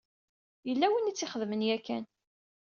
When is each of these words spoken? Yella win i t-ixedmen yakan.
Yella 0.67 0.87
win 0.91 1.09
i 1.11 1.13
t-ixedmen 1.13 1.65
yakan. 1.67 2.03